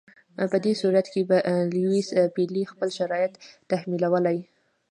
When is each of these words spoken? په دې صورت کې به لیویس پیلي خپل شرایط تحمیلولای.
په 0.51 0.57
دې 0.63 0.73
صورت 0.81 1.05
کې 1.13 1.21
به 1.29 1.37
لیویس 1.75 2.09
پیلي 2.35 2.63
خپل 2.71 2.89
شرایط 2.97 3.33
تحمیلولای. 3.71 4.39